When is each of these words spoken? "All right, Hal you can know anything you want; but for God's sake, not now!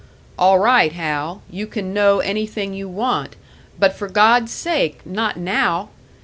"All 0.35 0.57
right, 0.57 0.91
Hal 0.93 1.43
you 1.47 1.67
can 1.67 1.93
know 1.93 2.21
anything 2.21 2.73
you 2.73 2.89
want; 2.89 3.35
but 3.77 3.93
for 3.93 4.07
God's 4.07 4.51
sake, 4.51 5.05
not 5.05 5.37
now! 5.37 5.89